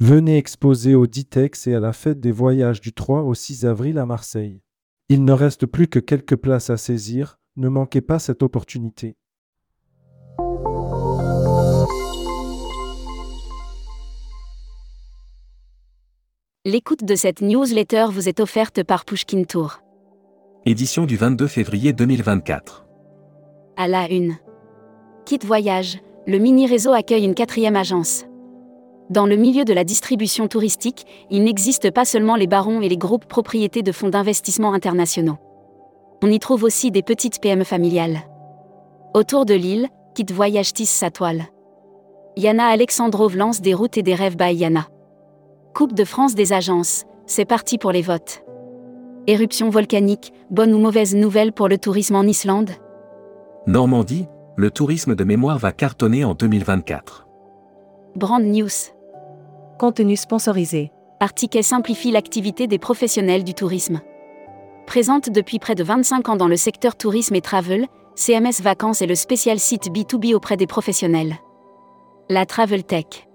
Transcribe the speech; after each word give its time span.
Venez 0.00 0.36
exposer 0.36 0.94
au 0.94 1.08
Ditex 1.08 1.66
et 1.66 1.74
à 1.74 1.80
la 1.80 1.92
fête 1.92 2.20
des 2.20 2.30
voyages 2.30 2.80
du 2.80 2.92
3 2.92 3.22
au 3.22 3.34
6 3.34 3.66
avril 3.66 3.98
à 3.98 4.06
Marseille. 4.06 4.62
Il 5.08 5.24
ne 5.24 5.32
reste 5.32 5.66
plus 5.66 5.88
que 5.88 5.98
quelques 5.98 6.36
places 6.36 6.70
à 6.70 6.76
saisir, 6.76 7.40
ne 7.56 7.68
manquez 7.68 8.00
pas 8.00 8.20
cette 8.20 8.44
opportunité. 8.44 9.16
L'écoute 16.64 17.02
de 17.02 17.16
cette 17.16 17.40
newsletter 17.40 18.06
vous 18.12 18.28
est 18.28 18.38
offerte 18.38 18.84
par 18.84 19.04
Pushkin 19.04 19.42
Tour. 19.42 19.80
Édition 20.64 21.06
du 21.06 21.16
22 21.16 21.48
février 21.48 21.92
2024. 21.92 22.86
À 23.76 23.88
la 23.88 24.08
une. 24.08 24.36
Kit 25.24 25.40
Voyage, 25.44 25.98
le 26.28 26.38
mini-réseau 26.38 26.92
accueille 26.92 27.24
une 27.24 27.34
quatrième 27.34 27.74
agence. 27.74 28.27
Dans 29.10 29.24
le 29.24 29.36
milieu 29.36 29.64
de 29.64 29.72
la 29.72 29.84
distribution 29.84 30.48
touristique, 30.48 31.06
il 31.30 31.42
n'existe 31.42 31.90
pas 31.90 32.04
seulement 32.04 32.36
les 32.36 32.46
barons 32.46 32.82
et 32.82 32.88
les 32.90 32.98
groupes 32.98 33.24
propriétés 33.24 33.82
de 33.82 33.92
fonds 33.92 34.10
d'investissement 34.10 34.74
internationaux. 34.74 35.38
On 36.22 36.30
y 36.30 36.38
trouve 36.38 36.64
aussi 36.64 36.90
des 36.90 37.02
petites 37.02 37.40
PME 37.40 37.64
familiales. 37.64 38.18
Autour 39.14 39.46
de 39.46 39.54
l'île, 39.54 39.88
Kit 40.14 40.26
Voyage 40.30 40.74
tisse 40.74 40.90
sa 40.90 41.10
toile. 41.10 41.44
Yana 42.36 42.66
Alexandrov 42.66 43.34
lance 43.34 43.62
des 43.62 43.72
routes 43.72 43.96
et 43.96 44.02
des 44.02 44.14
rêves 44.14 44.36
by 44.36 44.54
Yana. 44.54 44.88
Coupe 45.74 45.94
de 45.94 46.04
France 46.04 46.34
des 46.34 46.52
agences, 46.52 47.04
c'est 47.26 47.46
parti 47.46 47.78
pour 47.78 47.92
les 47.92 48.02
votes. 48.02 48.44
Éruption 49.26 49.70
volcanique, 49.70 50.32
bonne 50.50 50.74
ou 50.74 50.78
mauvaise 50.78 51.14
nouvelle 51.14 51.52
pour 51.52 51.68
le 51.68 51.78
tourisme 51.78 52.16
en 52.16 52.24
Islande? 52.24 52.70
Normandie, 53.66 54.26
le 54.56 54.70
tourisme 54.70 55.14
de 55.14 55.24
mémoire 55.24 55.58
va 55.58 55.72
cartonner 55.72 56.24
en 56.24 56.34
2024. 56.34 57.26
Brand 58.16 58.42
News. 58.42 58.97
Contenu 59.78 60.16
sponsorisé. 60.16 60.90
Artiquet 61.20 61.62
simplifie 61.62 62.10
l'activité 62.10 62.66
des 62.66 62.80
professionnels 62.80 63.44
du 63.44 63.54
tourisme. 63.54 64.00
Présente 64.88 65.30
depuis 65.30 65.60
près 65.60 65.76
de 65.76 65.84
25 65.84 66.30
ans 66.30 66.36
dans 66.36 66.48
le 66.48 66.56
secteur 66.56 66.96
tourisme 66.96 67.36
et 67.36 67.40
travel, 67.40 67.86
CMS 68.16 68.60
Vacances 68.60 69.02
est 69.02 69.06
le 69.06 69.14
spécial 69.14 69.60
site 69.60 69.88
B2B 69.92 70.34
auprès 70.34 70.56
des 70.56 70.66
professionnels. 70.66 71.36
La 72.28 72.44
Travel 72.44 72.82
Tech. 72.82 73.28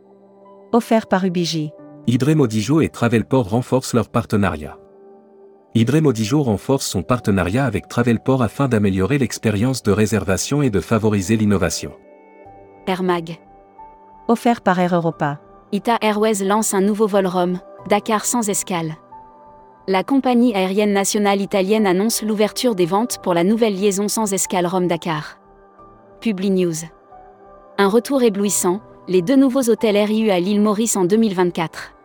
Offert 0.74 1.08
par 1.08 1.24
Ubiji. 1.24 1.72
Hydré-Modijo 2.08 2.82
et 2.82 2.90
Travelport 2.90 3.50
renforcent 3.50 3.94
leur 3.94 4.10
partenariat. 4.10 4.78
Hydré-Modijo 5.76 6.44
renforce 6.44 6.86
son 6.86 7.04
partenariat 7.04 7.66
avec 7.66 7.88
Travelport 7.88 8.44
afin 8.44 8.68
d'améliorer 8.68 9.18
l'expérience 9.18 9.82
de 9.82 9.94
réservation 9.94 10.62
et 10.62 10.70
de 10.70 10.82
favoriser 10.82 11.38
l'innovation. 11.38 11.94
Air 12.86 13.02
Mag. 13.02 13.40
Offert 14.28 14.60
par 14.60 14.78
Air 14.80 14.94
Europa. 14.94 15.40
Ita 15.74 15.98
Airways 16.02 16.44
lance 16.46 16.76
un 16.76 16.82
nouveau 16.82 17.08
vol 17.08 17.26
Rome, 17.26 17.60
Dakar 17.90 18.26
sans 18.26 18.48
escale. 18.48 18.96
La 19.88 20.04
compagnie 20.04 20.54
aérienne 20.54 20.94
nationale 20.94 21.42
italienne 21.42 21.88
annonce 21.88 22.22
l'ouverture 22.22 22.76
des 22.76 22.86
ventes 22.86 23.18
pour 23.24 23.34
la 23.34 23.44
nouvelle 23.44 23.74
liaison 23.74 24.08
sans 24.08 24.32
escale 24.34 24.68
Rome-Dakar. 24.68 25.40
Publi 26.22 26.52
News. 26.52 26.76
Un 27.80 27.88
retour 27.88 28.22
éblouissant, 28.22 28.82
les 29.08 29.24
deux 29.24 29.36
nouveaux 29.36 29.68
hôtels 29.68 29.98
RIU 29.98 30.30
à 30.30 30.40
l'île 30.40 30.62
Maurice 30.62 30.96
en 30.96 31.06
2024. 31.06 31.96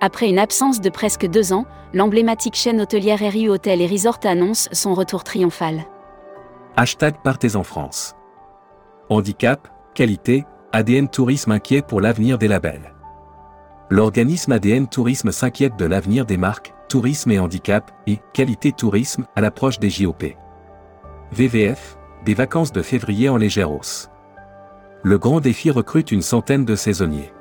Après 0.00 0.28
une 0.28 0.40
absence 0.40 0.80
de 0.80 0.90
presque 0.90 1.24
deux 1.24 1.52
ans, 1.52 1.66
l'emblématique 1.94 2.56
chaîne 2.56 2.80
hôtelière 2.80 3.20
RIU 3.20 3.48
Hôtel 3.48 3.80
et 3.80 3.86
Resort 3.86 4.18
annonce 4.24 4.68
son 4.72 4.94
retour 4.94 5.22
triomphal. 5.22 5.84
Hashtag 6.76 7.14
Partez 7.22 7.54
en 7.54 7.62
France. 7.62 8.16
Handicap, 9.08 9.68
qualité, 9.94 10.44
ADN 10.74 11.08
Tourisme 11.08 11.52
inquiet 11.52 11.80
pour 11.80 12.02
l'avenir 12.02 12.36
des 12.36 12.46
labels. 12.46 12.92
L'organisme 13.88 14.52
ADN 14.52 14.86
Tourisme 14.86 15.32
s'inquiète 15.32 15.78
de 15.78 15.86
l'avenir 15.86 16.26
des 16.26 16.36
marques, 16.36 16.74
tourisme 16.90 17.30
et 17.30 17.38
handicap, 17.38 17.90
et 18.06 18.18
qualité 18.34 18.72
tourisme 18.72 19.24
à 19.34 19.40
l'approche 19.40 19.78
des 19.78 19.88
JOP. 19.88 20.24
VVF, 21.32 21.96
des 22.26 22.34
vacances 22.34 22.70
de 22.70 22.82
février 22.82 23.30
en 23.30 23.38
légère 23.38 23.72
hausse. 23.72 24.10
Le 25.02 25.16
grand 25.16 25.40
défi 25.40 25.70
recrute 25.70 26.12
une 26.12 26.20
centaine 26.20 26.66
de 26.66 26.76
saisonniers. 26.76 27.32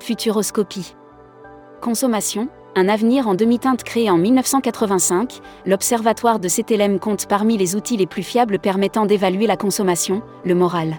Futuroscopie. 0.00 0.96
Consommation, 1.80 2.48
un 2.74 2.88
avenir 2.88 3.28
en 3.28 3.36
demi-teinte 3.36 3.84
créé 3.84 4.10
en 4.10 4.18
1985, 4.18 5.38
l'Observatoire 5.64 6.40
de 6.40 6.48
CTLM 6.48 6.98
compte 6.98 7.26
parmi 7.26 7.56
les 7.56 7.76
outils 7.76 7.96
les 7.96 8.08
plus 8.08 8.24
fiables 8.24 8.58
permettant 8.58 9.06
d'évaluer 9.06 9.46
la 9.46 9.56
consommation, 9.56 10.22
le 10.44 10.56
moral. 10.56 10.98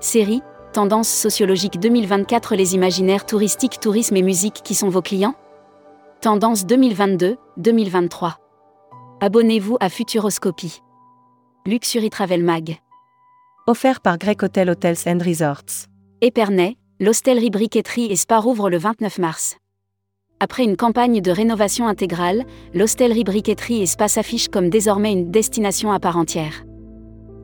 Série, 0.00 0.42
Tendance 0.74 1.08
sociologique 1.08 1.80
2024 1.80 2.54
Les 2.54 2.74
imaginaires 2.74 3.24
touristiques, 3.24 3.80
tourisme 3.80 4.16
et 4.16 4.22
musique 4.22 4.60
qui 4.62 4.74
sont 4.74 4.90
vos 4.90 5.00
clients 5.00 5.34
Tendance 6.20 6.66
2022-2023. 6.66 8.34
Abonnez-vous 9.20 9.78
à 9.80 9.88
Futuroscopie. 9.88 10.82
Luxury 11.66 12.10
Travel 12.10 12.44
Mag. 12.44 12.76
Offert 13.66 14.00
par 14.02 14.18
Grec 14.18 14.42
Hotel 14.42 14.68
Hotels 14.68 14.98
and 15.06 15.18
Resorts. 15.24 15.86
Épernay, 16.20 16.76
l'hostellerie 17.00 17.50
briqueterie 17.50 18.12
et 18.12 18.16
spa 18.16 18.38
rouvre 18.38 18.68
le 18.68 18.76
29 18.76 19.18
mars. 19.18 19.56
Après 20.40 20.64
une 20.64 20.76
campagne 20.76 21.22
de 21.22 21.30
rénovation 21.30 21.88
intégrale, 21.88 22.44
l'hostellerie 22.74 23.24
briqueterie 23.24 23.80
et 23.80 23.86
spa 23.86 24.08
s'affiche 24.08 24.48
comme 24.48 24.68
désormais 24.68 25.12
une 25.12 25.30
destination 25.30 25.90
à 25.90 26.00
part 26.00 26.18
entière. 26.18 26.64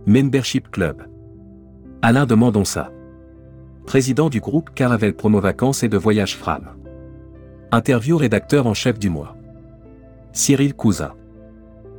Membership 0.07 0.71
Club. 0.71 1.12
Alain 2.05 2.27
de 2.27 2.35
Mendonça. 2.35 2.91
Président 3.87 4.29
du 4.29 4.41
groupe 4.41 4.71
Caravel 4.75 5.15
Promo 5.15 5.39
Vacances 5.39 5.85
et 5.85 5.89
de 5.89 5.97
Voyage 5.97 6.37
Fram. 6.37 6.71
Interview 7.71 8.17
rédacteur 8.17 8.67
en 8.67 8.75
chef 8.75 8.99
du 8.99 9.09
mois. 9.09 9.37
Cyril 10.33 10.75
Cousin. 10.75 11.13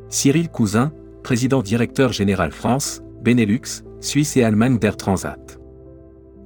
Cyril 0.09 0.49
Cousin, 0.49 0.91
président 1.23 1.61
directeur 1.61 2.11
général 2.11 2.51
France, 2.51 3.01
Benelux, 3.21 3.85
Suisse 4.01 4.35
et 4.35 4.43
Allemagne 4.43 4.77
d'Air 4.77 4.97
Transat. 4.97 5.57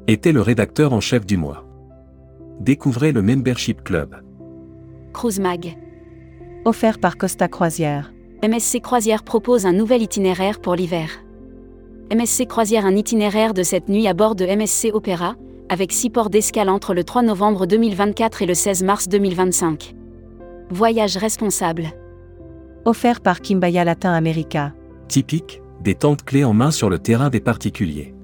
Était 0.06 0.34
le 0.34 0.42
rédacteur 0.42 0.94
en 0.94 1.02
chef 1.02 1.26
du 1.26 1.38
mois. 1.38 1.66
Découvrez 2.60 3.12
le 3.12 3.24
Membership 3.24 3.84
Club. 3.84 4.18
Cruise 5.14 5.40
Mag. 5.40 5.76
Offert 6.64 7.00
par 7.00 7.18
Costa 7.18 7.48
Croisière. 7.48 8.14
MSC 8.48 8.82
Croisière 8.82 9.24
propose 9.24 9.66
un 9.66 9.74
nouvel 9.74 10.04
itinéraire 10.04 10.62
pour 10.62 10.76
l'hiver. 10.76 11.10
MSC 12.10 12.48
Croisière 12.48 12.86
un 12.86 12.96
itinéraire 12.96 13.54
de 13.54 13.64
cette 13.64 13.90
nuit 13.90 14.08
à 14.08 14.14
bord 14.14 14.36
de 14.36 14.46
MSC 14.46 14.92
Opéra, 14.94 15.36
avec 15.68 15.92
six 15.92 16.10
ports 16.10 16.30
d'escale 16.30 16.70
entre 16.70 16.94
le 16.94 17.04
3 17.04 17.22
novembre 17.22 17.66
2024 17.66 18.44
et 18.44 18.46
le 18.46 18.54
16 18.54 18.84
mars 18.84 19.10
2025. 19.10 19.94
Voyage 20.70 21.18
responsable. 21.18 21.88
Offert 22.86 23.20
par 23.20 23.42
Kimbaya 23.42 23.84
Latin 23.84 24.14
America. 24.14 24.74
Typique, 25.10 25.62
des 25.82 25.96
tentes 25.96 26.24
clés 26.24 26.46
en 26.46 26.54
main 26.54 26.72
sur 26.72 26.90
le 26.90 26.98
terrain 26.98 27.30
des 27.30 27.42
particuliers. 27.42 28.16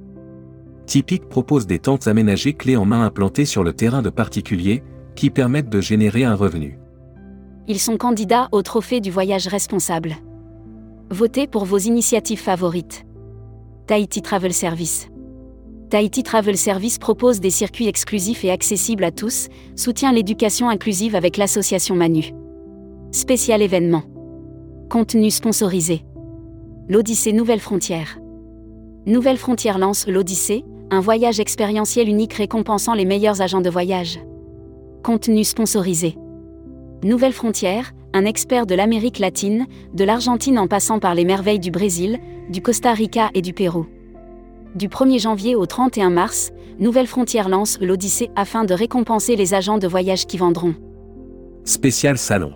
Typique 0.85 1.27
propose 1.27 1.67
des 1.67 1.79
tentes 1.79 2.07
aménagées 2.07 2.53
clés 2.53 2.77
en 2.77 2.85
main 2.85 3.03
implantées 3.03 3.45
sur 3.45 3.65
le 3.65 3.73
terrain 3.73 4.01
de 4.01 4.09
particuliers, 4.09 4.81
qui 5.15 5.29
permettent 5.29 5.69
de 5.69 5.81
générer 5.81 6.23
un 6.23 6.35
revenu. 6.35 6.79
Ils 7.67 7.79
sont 7.79 7.97
candidats 7.97 8.47
au 8.53 8.61
trophée 8.61 9.01
du 9.01 9.11
voyage 9.11 9.47
responsable. 9.47 10.15
Votez 11.09 11.47
pour 11.47 11.65
vos 11.65 11.79
initiatives 11.79 12.39
favorites. 12.39 13.05
Tahiti 13.85 14.21
Travel 14.21 14.53
Service. 14.53 15.09
Tahiti 15.89 16.23
Travel 16.23 16.57
Service 16.57 16.97
propose 16.97 17.41
des 17.41 17.49
circuits 17.49 17.89
exclusifs 17.89 18.45
et 18.45 18.49
accessibles 18.49 19.03
à 19.03 19.11
tous, 19.11 19.49
soutient 19.75 20.13
l'éducation 20.13 20.69
inclusive 20.69 21.15
avec 21.15 21.35
l'association 21.35 21.93
Manu. 21.93 22.31
Spécial 23.11 23.61
événement. 23.61 24.03
Contenu 24.89 25.29
sponsorisé. 25.29 26.05
L'Odyssée 26.87 27.33
Nouvelle 27.33 27.59
Frontière. 27.59 28.19
Nouvelle 29.05 29.37
Frontière 29.37 29.77
lance 29.77 30.07
l'Odyssée, 30.07 30.63
un 30.89 31.01
voyage 31.01 31.41
expérientiel 31.41 32.07
unique 32.07 32.35
récompensant 32.35 32.93
les 32.93 33.05
meilleurs 33.05 33.41
agents 33.41 33.59
de 33.59 33.69
voyage. 33.69 34.17
Contenu 35.03 35.43
sponsorisé. 35.43 36.15
Nouvelle 37.03 37.33
Frontière, 37.33 37.91
un 38.13 38.23
expert 38.23 38.65
de 38.65 38.75
l'Amérique 38.75 39.19
latine, 39.19 39.65
de 39.93 40.05
l'Argentine 40.05 40.57
en 40.57 40.67
passant 40.67 40.99
par 40.99 41.15
les 41.15 41.25
merveilles 41.25 41.59
du 41.59 41.69
Brésil, 41.69 42.17
du 42.49 42.61
Costa 42.61 42.93
Rica 42.93 43.29
et 43.33 43.41
du 43.41 43.53
Pérou. 43.53 43.85
Du 44.75 44.89
1er 44.89 45.19
janvier 45.21 45.55
au 45.55 45.65
31 45.65 46.09
mars, 46.09 46.51
Nouvelle 46.79 47.07
Frontière 47.07 47.49
lance 47.49 47.77
l'Odyssée 47.79 48.31
afin 48.35 48.63
de 48.65 48.73
récompenser 48.73 49.35
les 49.35 49.53
agents 49.53 49.77
de 49.77 49.87
voyage 49.87 50.25
qui 50.25 50.37
vendront. 50.37 50.75
Spécial 51.63 52.17
salon. 52.17 52.53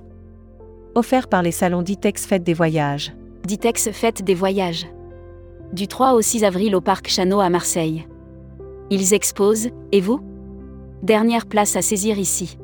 Offert 0.96 1.28
par 1.28 1.44
les 1.44 1.52
salons 1.52 1.84
Ditex 1.84 2.26
Fête 2.26 2.44
des 2.44 2.54
Voyages. 2.54 3.14
Ditex 3.46 3.92
Fête 3.92 4.24
des 4.24 4.34
Voyages. 4.34 4.88
Du 5.72 5.88
3 5.88 6.14
au 6.14 6.22
6 6.22 6.44
avril 6.44 6.76
au 6.76 6.82
Parc 6.82 7.08
Chano 7.08 7.40
à 7.40 7.50
Marseille. 7.50 8.08
Ils 8.90 9.14
exposent, 9.14 9.70
et 9.92 10.02
vous? 10.02 10.22
Dernière 11.04 11.46
place 11.46 11.76
à 11.76 11.82
saisir 11.82 12.18
ici. 12.18 12.58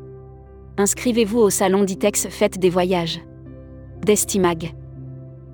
Inscrivez-vous 0.77 1.39
au 1.39 1.49
salon 1.51 1.83
Ditex 1.83 2.27
Fête 2.29 2.57
des 2.57 2.69
Voyages. 2.69 3.21
Destimag. 4.03 4.73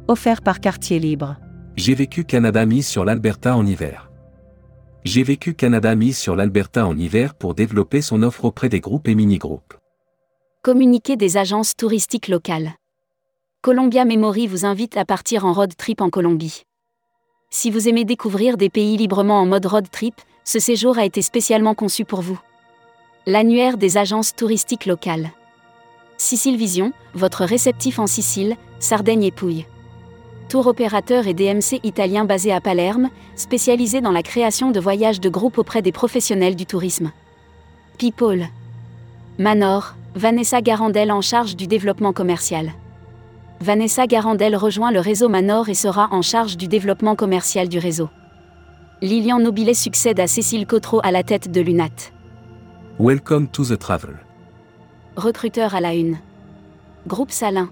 Offert 0.08 0.42
par 0.42 0.62
Quartier 0.62 1.00
Libre. 1.00 1.36
J'ai 1.80 1.96
vécu 1.96 2.26
Canada 2.26 2.66
mise 2.66 2.86
sur 2.86 3.06
l'Alberta 3.06 3.56
en 3.56 3.66
hiver. 3.66 4.12
J'ai 5.06 5.24
vécu 5.24 5.54
Canada 5.54 5.96
mise 5.96 6.18
sur 6.18 6.36
l'Alberta 6.36 6.86
en 6.86 6.98
hiver 6.98 7.36
pour 7.36 7.54
développer 7.54 8.02
son 8.02 8.22
offre 8.22 8.44
auprès 8.44 8.68
des 8.68 8.82
groupes 8.82 9.08
et 9.08 9.16
mini-groupes. 9.16 9.76
Communiqué 10.62 11.16
des 11.16 11.38
agences 11.38 11.78
touristiques 11.78 12.28
locales. 12.28 12.74
Columbia 13.62 14.04
Memory 14.04 14.46
vous 14.46 14.66
invite 14.66 14.98
à 14.98 15.06
partir 15.06 15.46
en 15.46 15.54
road 15.54 15.74
trip 15.78 16.02
en 16.02 16.10
Colombie. 16.10 16.64
Si 17.50 17.72
vous 17.72 17.88
aimez 17.88 18.04
découvrir 18.04 18.58
des 18.58 18.70
pays 18.70 18.98
librement 18.98 19.40
en 19.40 19.46
mode 19.46 19.66
road 19.66 19.90
trip, 19.90 20.16
ce 20.44 20.60
séjour 20.60 20.98
a 20.98 21.06
été 21.06 21.22
spécialement 21.22 21.76
conçu 21.76 22.04
pour 22.04 22.20
vous. 22.20 22.42
L'annuaire 23.26 23.78
des 23.78 23.96
agences 23.96 24.36
touristiques 24.36 24.86
locales. 24.86 25.32
Sicile 26.18 26.58
Vision, 26.58 26.92
votre 27.14 27.46
réceptif 27.46 28.00
en 28.00 28.08
Sicile, 28.08 28.58
Sardaigne 28.82 29.24
et 29.24 29.32
Pouille. 29.32 29.66
Tour 30.50 30.66
opérateur 30.66 31.28
et 31.28 31.36
DMC 31.36 31.80
italien 31.84 32.26
basé 32.26 32.52
à 32.52 32.60
Palerme, 32.60 33.10
spécialisé 33.36 34.02
dans 34.02 34.12
la 34.12 34.24
création 34.24 34.72
de 34.72 34.80
voyages 34.80 35.22
de 35.22 35.30
groupe 35.30 35.60
auprès 35.60 35.84
des 35.84 35.92
professionnels 35.92 36.56
du 36.56 36.66
tourisme. 36.66 37.12
People. 38.00 38.48
Manor, 39.38 39.94
Vanessa 40.16 40.60
Garandel 40.62 41.12
en 41.12 41.22
charge 41.22 41.56
du 41.56 41.68
développement 41.68 42.14
commercial. 42.14 42.72
Vanessa 43.62 44.08
Garandel 44.08 44.56
rejoint 44.56 44.92
le 44.92 45.00
réseau 45.00 45.30
Manor 45.30 45.70
et 45.70 45.76
sera 45.76 46.08
en 46.12 46.24
charge 46.24 46.58
du 46.58 46.68
développement 46.68 47.16
commercial 47.16 47.70
du 47.70 47.78
réseau. 47.78 48.10
Lilian 49.04 49.38
Nobilet 49.38 49.76
succède 49.76 50.20
à 50.20 50.26
Cécile 50.26 50.66
Cotreau 50.66 51.00
à 51.04 51.12
la 51.12 51.22
tête 51.22 51.52
de 51.52 51.62
l'UNAT. 51.62 52.12
Welcome 52.98 53.50
to 53.50 53.64
the 53.66 53.78
travel. 53.78 54.16
Recruteur 55.16 55.76
à 55.76 55.80
la 55.80 55.94
une. 55.94 56.18
Groupe 57.06 57.32
Salin. 57.32 57.70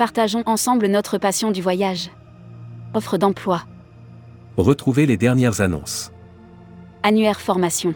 Partageons 0.00 0.44
ensemble 0.46 0.86
notre 0.86 1.18
passion 1.18 1.50
du 1.50 1.60
voyage. 1.60 2.10
Offre 2.94 3.18
d'emploi. 3.18 3.64
Retrouvez 4.56 5.04
les 5.04 5.18
dernières 5.18 5.60
annonces. 5.60 6.10
Annuaire 7.02 7.38
formation. 7.38 7.94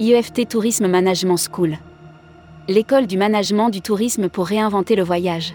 IEFT 0.00 0.48
Tourisme 0.48 0.88
Management 0.88 1.36
School. 1.36 1.78
L'école 2.66 3.06
du 3.06 3.16
management 3.16 3.70
du 3.70 3.80
tourisme 3.80 4.28
pour 4.28 4.48
réinventer 4.48 4.96
le 4.96 5.04
voyage. 5.04 5.54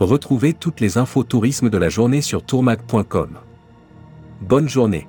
Retrouvez 0.00 0.52
toutes 0.52 0.80
les 0.80 0.98
infos 0.98 1.24
tourisme 1.24 1.70
de 1.70 1.78
la 1.78 1.88
journée 1.88 2.20
sur 2.20 2.44
tourmag.com. 2.44 3.38
Bonne 4.42 4.68
journée. 4.68 5.08